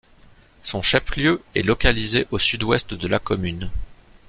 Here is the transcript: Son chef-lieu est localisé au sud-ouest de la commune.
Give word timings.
Son 0.63 0.81
chef-lieu 0.81 1.43
est 1.53 1.61
localisé 1.61 2.25
au 2.31 2.39
sud-ouest 2.39 2.95
de 2.95 3.07
la 3.07 3.19
commune. 3.19 3.69